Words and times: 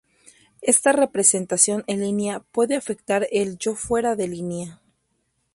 Esta 0.63 0.93
representación 0.93 1.83
en 1.85 2.01
línea 2.01 2.39
puede 2.39 2.75
afectar 2.75 3.27
el 3.31 3.59
yo 3.59 3.75
fuera 3.75 4.15
de 4.15 4.27
línea. 4.29 4.81